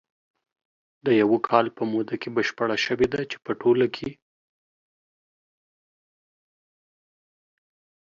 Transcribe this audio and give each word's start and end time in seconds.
د 1.05 1.07
یوه 1.21 1.37
کال 1.49 1.65
په 1.77 1.83
موده 1.91 2.15
کې 2.21 2.29
بشپره 2.37 2.75
شوې 2.85 3.07
ده، 3.13 3.21
چې 3.31 3.37
په 3.45 3.51
ټوله 3.61 3.87
کې 3.95 4.09